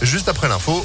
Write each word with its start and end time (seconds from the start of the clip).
juste 0.00 0.28
après 0.28 0.48
l'info. 0.48 0.84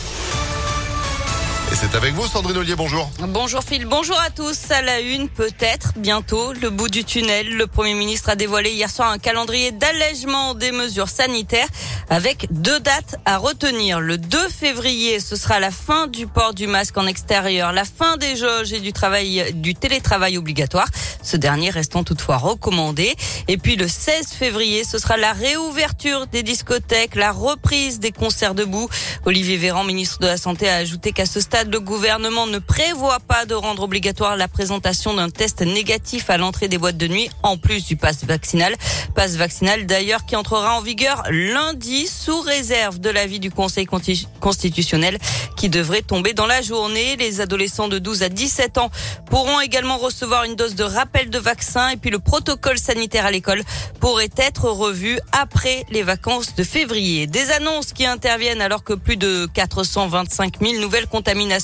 C'est 1.79 1.93
avec 1.93 2.15
vous, 2.15 2.25
Sandrine 2.25 2.57
Ollier, 2.57 2.73
bonjour. 2.75 3.07
Bonjour 3.19 3.61
Phil, 3.63 3.85
bonjour 3.85 4.19
à 4.19 4.31
tous. 4.31 4.71
À 4.71 4.81
la 4.81 4.99
une, 4.99 5.29
peut-être 5.29 5.93
bientôt, 5.95 6.51
le 6.53 6.71
bout 6.71 6.89
du 6.89 7.03
tunnel. 7.03 7.55
Le 7.55 7.67
Premier 7.67 7.93
ministre 7.93 8.31
a 8.31 8.35
dévoilé 8.35 8.71
hier 8.71 8.89
soir 8.89 9.11
un 9.11 9.19
calendrier 9.19 9.71
d'allègement 9.71 10.55
des 10.55 10.71
mesures 10.71 11.07
sanitaires 11.07 11.67
avec 12.09 12.47
deux 12.49 12.79
dates 12.79 13.17
à 13.25 13.37
retenir. 13.37 13.99
Le 13.99 14.17
2 14.17 14.49
février, 14.49 15.19
ce 15.19 15.35
sera 15.35 15.59
la 15.59 15.69
fin 15.69 16.07
du 16.07 16.25
port 16.25 16.55
du 16.55 16.65
masque 16.65 16.97
en 16.97 17.05
extérieur, 17.05 17.71
la 17.71 17.85
fin 17.85 18.17
des 18.17 18.35
jauges 18.35 18.73
et 18.73 18.79
du 18.79 18.91
travail, 18.91 19.53
du 19.53 19.75
télétravail 19.75 20.39
obligatoire. 20.39 20.87
Ce 21.21 21.37
dernier 21.37 21.69
restant 21.69 22.03
toutefois 22.03 22.37
recommandé. 22.37 23.15
Et 23.47 23.57
puis 23.57 23.75
le 23.75 23.87
16 23.87 24.29
février, 24.29 24.83
ce 24.83 24.97
sera 24.97 25.15
la 25.15 25.33
réouverture 25.33 26.25
des 26.25 26.41
discothèques, 26.41 27.13
la 27.13 27.31
reprise 27.31 27.99
des 27.99 28.11
concerts 28.11 28.55
debout. 28.55 28.89
Olivier 29.25 29.57
Véran, 29.57 29.83
ministre 29.83 30.17
de 30.19 30.27
la 30.27 30.37
Santé, 30.37 30.67
a 30.67 30.77
ajouté 30.77 31.11
qu'à 31.11 31.27
ce 31.27 31.39
stade, 31.39 31.66
le 31.71 31.79
gouvernement 31.79 32.47
ne 32.47 32.59
prévoit 32.59 33.19
pas 33.19 33.45
de 33.45 33.53
rendre 33.53 33.83
obligatoire 33.83 34.37
la 34.37 34.47
présentation 34.47 35.13
d'un 35.13 35.29
test 35.29 35.61
négatif 35.61 36.29
à 36.29 36.37
l'entrée 36.37 36.67
des 36.67 36.77
boîtes 36.77 36.97
de 36.97 37.07
nuit, 37.07 37.29
en 37.43 37.57
plus 37.57 37.85
du 37.85 37.97
passe 37.97 38.23
vaccinal. 38.23 38.75
Passe 39.15 39.35
vaccinal 39.35 39.85
d'ailleurs 39.85 40.25
qui 40.25 40.35
entrera 40.35 40.77
en 40.77 40.81
vigueur 40.81 41.23
lundi 41.29 42.07
sous 42.07 42.39
réserve 42.41 42.99
de 42.99 43.09
l'avis 43.09 43.39
du 43.39 43.51
Conseil 43.51 43.85
constitutionnel 43.85 45.17
qui 45.57 45.69
devrait 45.69 46.03
tomber 46.03 46.33
dans 46.33 46.45
la 46.45 46.61
journée. 46.61 47.15
Les 47.17 47.41
adolescents 47.41 47.87
de 47.87 47.99
12 47.99 48.23
à 48.23 48.29
17 48.29 48.77
ans 48.77 48.91
pourront 49.29 49.59
également 49.59 49.97
recevoir 49.97 50.43
une 50.43 50.55
dose 50.55 50.75
de 50.75 50.83
rappel 50.83 51.29
de 51.29 51.39
vaccin 51.39 51.89
et 51.89 51.97
puis 51.97 52.11
le 52.11 52.19
protocole 52.19 52.77
sanitaire 52.77 53.25
à 53.25 53.31
l'école 53.31 53.63
pourrait 53.99 54.29
être 54.37 54.65
revu 54.65 55.19
après 55.31 55.85
les 55.89 56.03
vacances 56.03 56.55
de 56.55 56.63
février. 56.63 57.27
Des 57.27 57.51
annonces 57.51 57.93
qui 57.93 58.05
interviennent 58.05 58.61
alors 58.61 58.83
que 58.83 58.93
plus 58.93 59.17
de 59.17 59.47
425 59.53 60.59
000 60.61 60.81
nouvelles 60.81 61.07
contaminations 61.07 61.56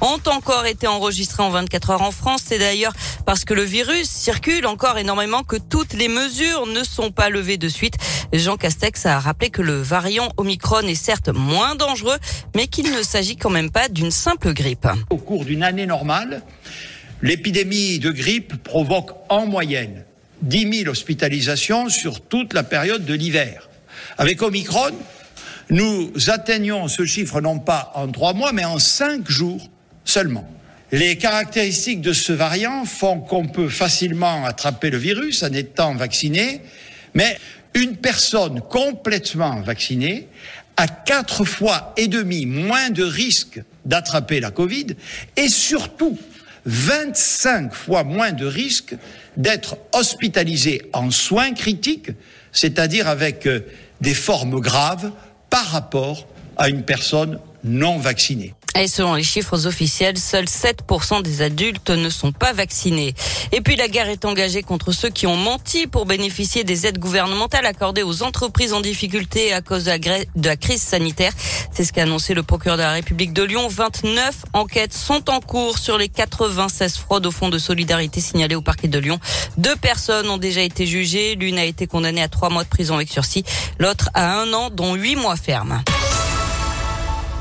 ont 0.00 0.20
encore 0.26 0.66
été 0.66 0.86
enregistrés 0.86 1.42
en 1.42 1.50
24 1.50 1.90
heures 1.90 2.02
en 2.02 2.10
France. 2.10 2.42
C'est 2.46 2.58
d'ailleurs 2.58 2.92
parce 3.26 3.44
que 3.44 3.54
le 3.54 3.62
virus 3.62 4.08
circule 4.08 4.66
encore 4.66 4.98
énormément 4.98 5.42
que 5.42 5.56
toutes 5.56 5.94
les 5.94 6.08
mesures 6.08 6.66
ne 6.66 6.84
sont 6.84 7.10
pas 7.10 7.28
levées 7.28 7.56
de 7.56 7.68
suite. 7.68 7.94
Jean 8.32 8.56
Castex 8.56 9.06
a 9.06 9.18
rappelé 9.18 9.50
que 9.50 9.62
le 9.62 9.80
variant 9.80 10.30
Omicron 10.36 10.82
est 10.82 10.94
certes 10.94 11.28
moins 11.28 11.74
dangereux, 11.74 12.18
mais 12.54 12.66
qu'il 12.66 12.92
ne 12.92 13.02
s'agit 13.02 13.36
quand 13.36 13.50
même 13.50 13.70
pas 13.70 13.88
d'une 13.88 14.10
simple 14.10 14.52
grippe. 14.52 14.86
Au 15.10 15.16
cours 15.16 15.44
d'une 15.44 15.62
année 15.62 15.86
normale, 15.86 16.42
l'épidémie 17.22 17.98
de 17.98 18.10
grippe 18.10 18.62
provoque 18.62 19.10
en 19.28 19.46
moyenne 19.46 20.04
10 20.42 20.78
000 20.84 20.90
hospitalisations 20.90 21.88
sur 21.88 22.20
toute 22.20 22.54
la 22.54 22.62
période 22.62 23.04
de 23.04 23.14
l'hiver. 23.14 23.68
Avec 24.16 24.42
Omicron, 24.42 24.92
nous 25.70 26.12
atteignons 26.28 26.88
ce 26.88 27.04
chiffre 27.04 27.40
non 27.40 27.58
pas 27.58 27.92
en 27.94 28.08
trois 28.08 28.34
mois, 28.34 28.52
mais 28.52 28.64
en 28.64 28.78
cinq 28.78 29.30
jours 29.30 29.70
seulement. 30.04 30.48
Les 30.92 31.16
caractéristiques 31.16 32.00
de 32.00 32.12
ce 32.12 32.32
variant 32.32 32.84
font 32.84 33.20
qu'on 33.20 33.46
peut 33.46 33.68
facilement 33.68 34.44
attraper 34.44 34.90
le 34.90 34.98
virus 34.98 35.44
en 35.44 35.52
étant 35.52 35.94
vacciné, 35.94 36.62
mais 37.14 37.38
une 37.74 37.96
personne 37.96 38.60
complètement 38.60 39.60
vaccinée 39.60 40.26
a 40.76 40.88
quatre 40.88 41.44
fois 41.44 41.94
et 41.96 42.08
demi 42.08 42.46
moins 42.46 42.90
de 42.90 43.04
risque 43.04 43.62
d'attraper 43.84 44.40
la 44.40 44.50
Covid 44.50 44.86
et 45.36 45.48
surtout 45.48 46.18
25 46.66 47.72
fois 47.72 48.02
moins 48.02 48.32
de 48.32 48.46
risque 48.46 48.94
d'être 49.36 49.78
hospitalisé 49.92 50.82
en 50.92 51.10
soins 51.10 51.52
critiques, 51.52 52.10
c'est-à-dire 52.52 53.08
avec 53.08 53.46
euh, 53.46 53.60
des 54.00 54.14
formes 54.14 54.60
graves 54.60 55.12
par 55.50 55.66
rapport 55.66 56.26
à 56.56 56.68
une 56.68 56.82
personne 56.82 57.38
non 57.64 57.98
vaccinée. 57.98 58.54
Et 58.78 58.86
selon 58.86 59.14
les 59.14 59.24
chiffres 59.24 59.66
officiels, 59.66 60.16
seuls 60.16 60.44
7% 60.44 61.22
des 61.22 61.42
adultes 61.42 61.90
ne 61.90 62.08
sont 62.08 62.32
pas 62.32 62.52
vaccinés. 62.52 63.14
Et 63.52 63.60
puis 63.60 63.74
la 63.76 63.88
guerre 63.88 64.08
est 64.08 64.24
engagée 64.24 64.62
contre 64.62 64.92
ceux 64.92 65.10
qui 65.10 65.26
ont 65.26 65.36
menti 65.36 65.86
pour 65.86 66.06
bénéficier 66.06 66.62
des 66.62 66.86
aides 66.86 66.98
gouvernementales 66.98 67.66
accordées 67.66 68.04
aux 68.04 68.22
entreprises 68.22 68.72
en 68.72 68.80
difficulté 68.80 69.52
à 69.52 69.60
cause 69.60 69.84
de 69.84 69.90
la, 70.42 70.56
crise 70.56 70.82
sanitaire. 70.82 71.32
C'est 71.72 71.84
ce 71.84 71.92
qu'a 71.92 72.04
annoncé 72.04 72.32
le 72.32 72.42
procureur 72.42 72.76
de 72.76 72.82
la 72.82 72.92
République 72.92 73.32
de 73.32 73.42
Lyon. 73.42 73.66
29 73.68 74.44
enquêtes 74.52 74.94
sont 74.94 75.28
en 75.30 75.40
cours 75.40 75.78
sur 75.78 75.98
les 75.98 76.08
96 76.08 76.96
fraudes 76.96 77.26
au 77.26 77.30
fonds 77.30 77.48
de 77.48 77.58
solidarité 77.58 78.20
signalées 78.20 78.54
au 78.54 78.62
parquet 78.62 78.88
de 78.88 78.98
Lyon. 78.98 79.18
Deux 79.56 79.76
personnes 79.76 80.30
ont 80.30 80.38
déjà 80.38 80.62
été 80.62 80.86
jugées. 80.86 81.34
L'une 81.34 81.58
a 81.58 81.64
été 81.64 81.86
condamnée 81.86 82.22
à 82.22 82.28
trois 82.28 82.50
mois 82.50 82.64
de 82.64 82.68
prison 82.68 82.94
avec 82.94 83.10
sursis, 83.10 83.44
l'autre 83.78 84.10
à 84.14 84.40
un 84.40 84.52
an, 84.52 84.70
dont 84.70 84.94
huit 84.94 85.16
mois 85.16 85.36
ferme. 85.36 85.82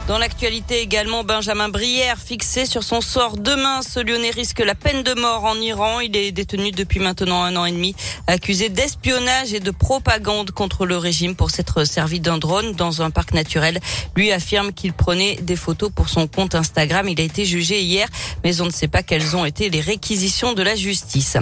Dans 0.09 0.17
l'actualité 0.17 0.81
également, 0.81 1.23
Benjamin 1.23 1.69
Brière 1.69 2.17
fixé 2.17 2.65
sur 2.65 2.81
son 2.81 2.99
sort 2.99 3.37
demain. 3.37 3.83
Ce 3.83 3.99
Lyonnais 3.99 4.31
risque 4.31 4.57
la 4.57 4.73
peine 4.73 5.03
de 5.03 5.13
mort 5.13 5.43
en 5.43 5.53
Iran. 5.57 5.99
Il 5.99 6.17
est 6.17 6.31
détenu 6.31 6.71
depuis 6.71 6.99
maintenant 6.99 7.43
un 7.43 7.55
an 7.55 7.65
et 7.65 7.71
demi, 7.71 7.95
accusé 8.25 8.69
d'espionnage 8.69 9.53
et 9.53 9.59
de 9.59 9.69
propagande 9.69 10.49
contre 10.49 10.87
le 10.87 10.97
régime 10.97 11.35
pour 11.35 11.51
s'être 11.51 11.83
servi 11.83 12.19
d'un 12.19 12.39
drone 12.39 12.73
dans 12.73 13.03
un 13.03 13.11
parc 13.11 13.35
naturel. 13.35 13.79
Lui 14.15 14.31
affirme 14.31 14.73
qu'il 14.73 14.93
prenait 14.93 15.35
des 15.43 15.55
photos 15.55 15.91
pour 15.93 16.09
son 16.09 16.25
compte 16.25 16.55
Instagram. 16.55 17.07
Il 17.07 17.21
a 17.21 17.23
été 17.23 17.45
jugé 17.45 17.79
hier, 17.79 18.07
mais 18.43 18.61
on 18.61 18.65
ne 18.65 18.71
sait 18.71 18.87
pas 18.87 19.03
quelles 19.03 19.35
ont 19.35 19.45
été 19.45 19.69
les 19.69 19.79
réquisitions 19.79 20.53
de 20.53 20.63
la 20.63 20.73
justice. 20.73 21.37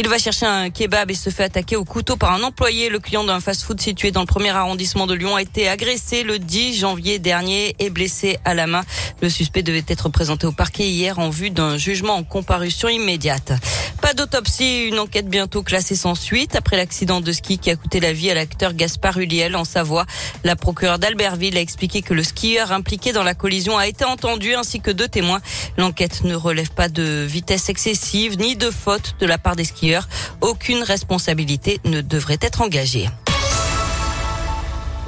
Il 0.00 0.06
va 0.06 0.16
chercher 0.16 0.46
un 0.46 0.70
kebab 0.70 1.10
et 1.10 1.14
se 1.14 1.28
fait 1.28 1.42
attaquer 1.42 1.74
au 1.74 1.84
couteau 1.84 2.14
par 2.14 2.30
un 2.32 2.44
employé. 2.44 2.88
Le 2.88 3.00
client 3.00 3.24
d'un 3.24 3.40
fast-food 3.40 3.80
situé 3.80 4.12
dans 4.12 4.20
le 4.20 4.26
premier 4.26 4.50
arrondissement 4.50 5.08
de 5.08 5.14
Lyon 5.14 5.34
a 5.34 5.42
été 5.42 5.68
agressé 5.68 6.22
le 6.22 6.38
10 6.38 6.78
janvier 6.78 7.18
dernier 7.18 7.74
et 7.80 7.90
blessé 7.90 8.38
à 8.44 8.54
la 8.54 8.68
main. 8.68 8.84
Le 9.22 9.28
suspect 9.28 9.64
devait 9.64 9.82
être 9.88 10.08
présenté 10.08 10.46
au 10.46 10.52
parquet 10.52 10.88
hier 10.88 11.18
en 11.18 11.30
vue 11.30 11.50
d'un 11.50 11.78
jugement 11.78 12.14
en 12.14 12.22
comparution 12.22 12.88
immédiate. 12.88 13.50
Pas 14.00 14.14
d'autopsie, 14.14 14.84
une 14.84 15.00
enquête 15.00 15.26
bientôt 15.26 15.64
classée 15.64 15.96
sans 15.96 16.14
suite 16.14 16.54
après 16.54 16.76
l'accident 16.76 17.20
de 17.20 17.32
ski 17.32 17.58
qui 17.58 17.68
a 17.68 17.74
coûté 17.74 17.98
la 17.98 18.12
vie 18.12 18.30
à 18.30 18.34
l'acteur 18.34 18.74
Gaspard 18.74 19.18
Huliel 19.18 19.56
en 19.56 19.64
Savoie. 19.64 20.06
La 20.44 20.54
procureure 20.54 21.00
d'Albertville 21.00 21.56
a 21.56 21.60
expliqué 21.60 22.02
que 22.02 22.14
le 22.14 22.22
skieur 22.22 22.70
impliqué 22.70 23.12
dans 23.12 23.24
la 23.24 23.34
collision 23.34 23.76
a 23.76 23.88
été 23.88 24.04
entendu 24.04 24.54
ainsi 24.54 24.80
que 24.80 24.92
deux 24.92 25.08
témoins. 25.08 25.40
L'enquête 25.76 26.22
ne 26.22 26.36
relève 26.36 26.70
pas 26.70 26.88
de 26.88 27.26
vitesse 27.28 27.68
excessive 27.68 28.38
ni 28.38 28.54
de 28.54 28.70
faute 28.70 29.16
de 29.18 29.26
la 29.26 29.38
part 29.38 29.56
des 29.56 29.64
skieurs. 29.64 29.87
Aucune 30.40 30.82
responsabilité 30.82 31.80
ne 31.84 32.00
devrait 32.00 32.38
être 32.42 32.62
engagée. 32.62 33.08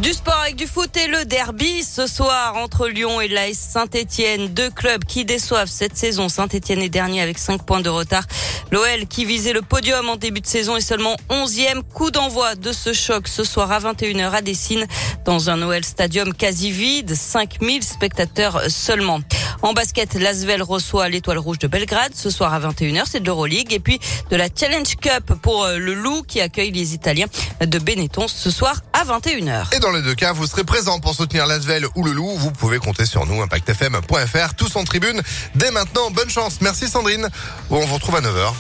Du 0.00 0.14
sport 0.14 0.38
avec 0.42 0.56
du 0.56 0.66
foot 0.66 0.96
et 0.96 1.08
le 1.08 1.26
derby 1.26 1.82
ce 1.82 2.06
soir 2.06 2.56
entre 2.56 2.88
Lyon 2.88 3.20
et 3.20 3.28
l'AS 3.28 3.52
Saint-Etienne. 3.52 4.48
Deux 4.48 4.70
clubs 4.70 5.04
qui 5.04 5.26
déçoivent 5.26 5.68
cette 5.68 5.94
saison. 5.94 6.30
Saint-Etienne 6.30 6.80
est 6.80 6.88
dernier 6.88 7.20
avec 7.20 7.38
5 7.38 7.64
points 7.66 7.82
de 7.82 7.90
retard. 7.90 8.24
L'OL 8.70 9.06
qui 9.10 9.26
visait 9.26 9.52
le 9.52 9.60
podium 9.60 10.08
en 10.08 10.16
début 10.16 10.40
de 10.40 10.46
saison 10.46 10.78
est 10.78 10.80
seulement 10.80 11.16
11e. 11.28 11.82
Coup 11.82 12.10
d'envoi 12.10 12.54
de 12.54 12.72
ce 12.72 12.94
choc 12.94 13.28
ce 13.28 13.44
soir 13.44 13.70
à 13.72 13.78
21h 13.78 14.30
à 14.30 14.40
Dessine 14.40 14.86
dans 15.26 15.50
un 15.50 15.60
OL 15.60 15.84
Stadium 15.84 16.32
quasi 16.32 16.70
vide. 16.70 17.14
5000 17.14 17.84
spectateurs 17.84 18.70
seulement. 18.70 19.20
En 19.62 19.72
basket, 19.72 20.14
l'Asvel 20.14 20.62
reçoit 20.62 21.08
l'étoile 21.08 21.38
rouge 21.38 21.58
de 21.58 21.66
Belgrade 21.66 22.12
ce 22.14 22.30
soir 22.30 22.54
à 22.54 22.60
21h. 22.60 23.04
C'est 23.10 23.20
de 23.20 23.26
l'Euroleague. 23.26 23.72
Et 23.72 23.80
puis 23.80 24.00
de 24.30 24.36
la 24.36 24.48
Challenge 24.54 24.96
Cup 24.96 25.34
pour 25.42 25.64
euh, 25.64 25.78
le 25.78 25.94
Loup 25.94 26.22
qui 26.26 26.40
accueille 26.40 26.70
les 26.70 26.94
Italiens 26.94 27.26
de 27.60 27.78
Benetton 27.78 28.26
ce 28.28 28.50
soir 28.50 28.80
à 28.92 29.04
21h. 29.04 29.74
Et 29.74 29.80
dans 29.80 29.92
les 29.92 30.02
deux 30.02 30.14
cas, 30.14 30.32
vous 30.32 30.46
serez 30.46 30.64
présent 30.64 30.98
pour 31.00 31.14
soutenir 31.14 31.46
l'Asvel 31.46 31.86
ou 31.94 32.04
le 32.04 32.12
Loup. 32.12 32.36
Vous 32.36 32.52
pouvez 32.52 32.78
compter 32.78 33.04
sur 33.04 33.26
nous, 33.26 33.42
impactfm.fr, 33.42 34.54
tous 34.56 34.76
en 34.76 34.84
tribune. 34.84 35.20
Dès 35.54 35.70
maintenant, 35.70 36.10
bonne 36.10 36.30
chance. 36.30 36.60
Merci 36.60 36.88
Sandrine. 36.88 37.28
On 37.70 37.80
vous 37.80 37.94
retrouve 37.94 38.16
à 38.16 38.20
9h. 38.20 38.52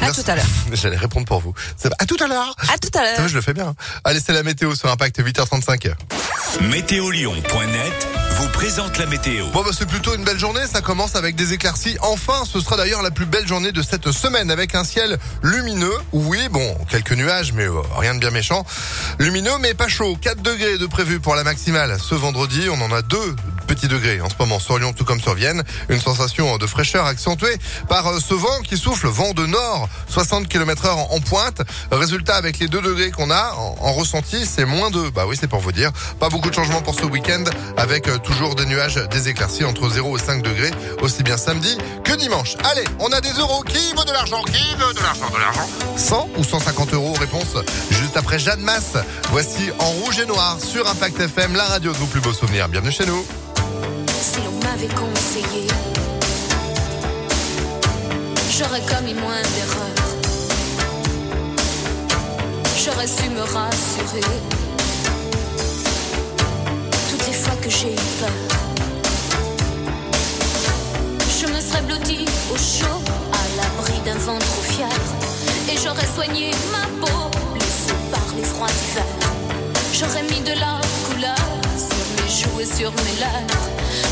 À 0.00 0.10
tout 0.10 0.22
à 0.26 0.34
l'heure. 0.34 0.44
J'allais 0.72 0.96
répondre 0.96 1.26
pour 1.26 1.40
vous. 1.40 1.54
À 1.98 2.06
tout 2.06 2.16
à 2.20 2.26
l'heure. 2.26 2.56
À 2.72 2.78
tout 2.78 2.90
à 2.98 3.02
l'heure. 3.02 3.28
Je 3.28 3.34
le 3.34 3.40
fais 3.40 3.54
bien. 3.54 3.74
Allez, 4.04 4.20
c'est 4.20 4.32
la 4.32 4.42
météo 4.42 4.74
sur 4.74 4.90
Impact 4.90 5.20
8h35. 5.20 5.92
Météolion.net 6.62 8.21
vous 8.32 8.48
présente 8.48 8.98
la 8.98 9.06
météo. 9.06 9.46
Bon, 9.52 9.62
bah, 9.62 9.70
c'est 9.76 9.88
plutôt 9.88 10.14
une 10.14 10.24
belle 10.24 10.38
journée. 10.38 10.66
Ça 10.66 10.80
commence 10.80 11.16
avec 11.16 11.34
des 11.34 11.52
éclaircies. 11.52 11.96
Enfin, 12.00 12.44
ce 12.44 12.60
sera 12.60 12.76
d'ailleurs 12.76 13.02
la 13.02 13.10
plus 13.10 13.26
belle 13.26 13.46
journée 13.46 13.72
de 13.72 13.82
cette 13.82 14.10
semaine 14.12 14.50
avec 14.50 14.74
un 14.74 14.84
ciel 14.84 15.18
lumineux. 15.42 15.94
Oui, 16.12 16.38
bon, 16.50 16.76
quelques 16.88 17.12
nuages, 17.12 17.52
mais 17.52 17.64
euh, 17.64 17.80
rien 17.98 18.14
de 18.14 18.20
bien 18.20 18.30
méchant. 18.30 18.64
Lumineux, 19.18 19.58
mais 19.60 19.74
pas 19.74 19.88
chaud. 19.88 20.16
4 20.20 20.40
degrés 20.40 20.78
de 20.78 20.86
prévu 20.86 21.20
pour 21.20 21.34
la 21.34 21.44
maximale 21.44 21.96
ce 22.00 22.14
vendredi. 22.14 22.68
On 22.70 22.80
en 22.80 22.92
a 22.92 23.02
deux 23.02 23.36
petits 23.66 23.88
degrés 23.88 24.20
en 24.20 24.28
ce 24.28 24.34
moment 24.38 24.58
sur 24.58 24.78
Lyon 24.78 24.92
tout 24.92 25.04
comme 25.04 25.20
sur 25.20 25.34
Vienne. 25.34 25.62
Une 25.88 26.00
sensation 26.00 26.56
de 26.58 26.66
fraîcheur 26.66 27.06
accentuée 27.06 27.56
par 27.88 28.06
euh, 28.06 28.20
ce 28.20 28.34
vent 28.34 28.60
qui 28.62 28.76
souffle, 28.78 29.08
vent 29.08 29.32
de 29.32 29.46
nord, 29.46 29.88
60 30.08 30.48
km 30.48 30.86
heure 30.86 31.12
en 31.12 31.20
pointe. 31.20 31.62
Résultat 31.90 32.36
avec 32.36 32.58
les 32.58 32.68
2 32.68 32.80
degrés 32.80 33.10
qu'on 33.10 33.30
a 33.30 33.52
en, 33.56 33.92
ressenti, 33.92 34.46
c'est 34.46 34.64
moins 34.64 34.90
2. 34.90 35.10
Bah 35.10 35.24
oui, 35.26 35.36
c'est 35.38 35.48
pour 35.48 35.60
vous 35.60 35.72
dire. 35.72 35.90
Pas 36.18 36.28
beaucoup 36.28 36.48
de 36.48 36.54
changements 36.54 36.82
pour 36.82 36.94
ce 36.94 37.04
week-end 37.04 37.44
avec 37.76 38.08
euh, 38.08 38.18
toujours 38.22 38.54
des 38.54 38.66
nuages, 38.66 38.96
des 39.10 39.28
éclaircies 39.28 39.64
entre 39.64 39.88
0 39.88 40.16
et 40.16 40.20
5 40.20 40.42
degrés, 40.42 40.70
aussi 41.02 41.22
bien 41.22 41.36
samedi 41.36 41.76
que 42.04 42.12
dimanche. 42.14 42.56
Allez, 42.64 42.84
on 42.98 43.08
a 43.12 43.20
des 43.20 43.32
euros. 43.32 43.62
Qui 43.62 43.92
veut 43.96 44.04
de 44.04 44.12
l'argent? 44.12 44.42
Qui 44.42 44.74
veut 44.76 44.94
de 44.94 45.00
l'argent 45.00 45.28
De 45.32 45.38
l'argent? 45.38 45.68
100 45.96 46.28
ou 46.36 46.44
150 46.44 46.94
euros 46.94 47.12
Réponse 47.18 47.56
juste 47.90 48.16
après 48.16 48.38
Jeanne 48.38 48.60
Masse. 48.60 48.96
Voici 49.30 49.70
en 49.78 49.86
rouge 49.86 50.18
et 50.18 50.26
noir 50.26 50.58
sur 50.60 50.88
Impact 50.88 51.20
FM, 51.20 51.54
la 51.54 51.64
radio 51.64 51.92
de 51.92 51.96
vos 51.98 52.06
plus 52.06 52.20
beaux 52.20 52.32
souvenirs. 52.32 52.68
Bienvenue 52.68 52.92
chez 52.92 53.06
nous. 53.06 53.24
Si 54.08 54.40
l'on 54.40 54.52
m'avait 54.68 54.94
conseillé, 54.94 55.66
j'aurais 58.58 58.82
commis 58.82 59.14
moins 59.14 59.42
d'erreurs. 59.42 60.08
J'aurais 62.84 63.06
su 63.06 63.28
me 63.30 63.40
rassurer 63.40 64.26
que 67.62 67.70
j'ai 67.70 67.92
eu 67.92 68.06
peur. 68.18 68.30
Je 71.40 71.46
me 71.46 71.60
serais 71.60 71.82
blottie 71.82 72.24
au 72.52 72.56
chaud, 72.56 73.00
à 73.32 73.42
l'abri 73.56 74.00
d'un 74.04 74.18
vent 74.18 74.38
trop 74.38 74.62
fier. 74.62 74.88
Et 75.70 75.76
j'aurais 75.76 76.06
soigné 76.14 76.50
ma 76.72 76.86
peau, 77.00 77.30
blessée 77.54 77.94
par 78.10 78.26
les 78.36 78.42
froids 78.42 78.66
d'hiver. 78.66 79.04
J'aurais 79.92 80.24
mis 80.24 80.40
de 80.40 80.58
la 80.58 80.80
couleur 81.06 81.46
sur 81.76 82.04
mes 82.16 82.30
joues 82.30 82.60
et 82.60 82.66
sur 82.66 82.90
mes 82.90 83.16
lèvres. 83.20 83.68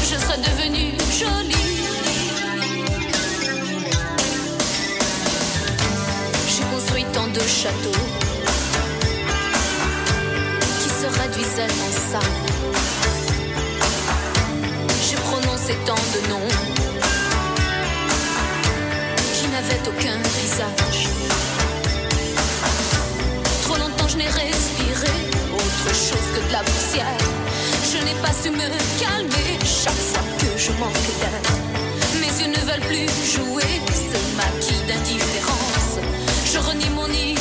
Je 0.09 0.17
serais 0.17 0.39
devenue 0.39 0.93
jolie. 1.19 1.67
J'ai 6.49 6.65
construit 6.73 7.05
tant 7.13 7.27
de 7.27 7.41
châteaux 7.41 8.07
qui 10.81 10.89
se 10.89 11.21
réduisaient 11.21 11.75
en 11.87 12.13
sable. 12.13 12.60
Prononcé 15.71 15.77
tant 15.85 15.95
de 15.95 16.29
noms 16.29 16.49
qui 19.35 19.49
n'avaient 19.49 19.81
aucun 19.89 20.17
visage. 20.39 21.09
Trop 23.63 23.77
longtemps 23.77 24.09
je 24.09 24.17
n'ai 24.17 24.29
respiré 24.29 25.13
autre 25.53 25.95
chose 25.95 26.29
que 26.35 26.47
de 26.49 26.53
la 26.53 26.63
poussière. 26.63 27.19
Je 27.93 28.05
n'ai 28.05 28.15
pas 28.23 28.33
su 28.33 28.51
me 28.51 28.69
calmer 28.99 29.59
chaque 29.65 29.93
fois 29.93 30.23
que 30.39 30.59
je 30.59 30.73
manque 30.73 30.93
d'air. 31.21 31.41
Mes 32.21 32.43
yeux 32.43 32.51
ne 32.51 32.71
veulent 32.71 32.87
plus 32.87 33.09
jouer 33.35 33.81
ce 33.95 34.37
maquis 34.37 34.81
d'indifférence. 34.87 35.99
Je 36.53 36.59
renie 36.59 36.91
mon 36.91 37.07
innocence. 37.07 37.40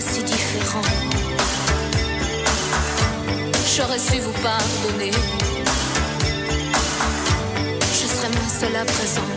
Si 0.00 0.22
différent. 0.22 0.80
J'aurais 3.76 3.98
su 3.98 4.18
vous 4.20 4.32
pardonner. 4.42 5.10
Je 7.92 8.06
serais 8.06 8.30
moins 8.30 8.52
seule 8.60 8.76
à 8.76 8.84
présent. 8.84 9.28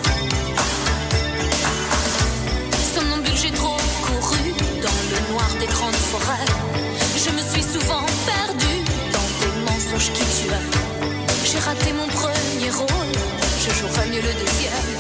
Somnambule, 2.94 3.36
j'ai 3.36 3.52
trop 3.52 3.78
couru 4.06 4.54
dans 4.82 5.00
le 5.12 5.34
noir 5.34 5.50
des 5.60 5.68
grandes 5.68 6.02
forêts. 6.12 6.46
Je 7.18 7.32
me 7.32 7.42
suis 7.52 7.64
souvent 7.64 8.06
perdue 8.26 8.82
dans 9.12 9.30
des 9.42 9.72
mensonges 9.72 10.12
qui 10.14 10.24
tuaient. 10.24 10.70
J'ai 11.44 11.60
raté 11.60 11.92
mon 11.94 12.08
premier 12.08 12.70
rôle, 12.72 13.16
je 13.60 13.72
jouerai 13.74 14.08
mieux 14.10 14.22
le 14.22 14.34
deuxième. 14.34 14.95